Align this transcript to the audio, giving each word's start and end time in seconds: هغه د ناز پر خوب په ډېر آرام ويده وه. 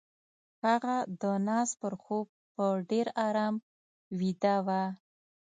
هغه 0.65 0.95
د 1.21 1.23
ناز 1.47 1.69
پر 1.81 1.93
خوب 2.03 2.27
په 2.55 2.65
ډېر 2.89 3.07
آرام 3.27 3.55
ويده 4.17 4.55
وه. 4.65 4.83